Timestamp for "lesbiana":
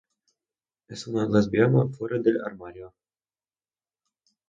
1.27-1.87